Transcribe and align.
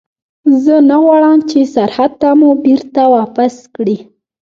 زه 0.63 0.75
نه 0.89 0.95
غواړم 1.03 1.39
چې 1.49 1.59
سرحد 1.73 2.11
ته 2.21 2.29
مو 2.39 2.49
بېرته 2.65 3.01
واپس 3.15 3.53
کړي. 3.75 3.97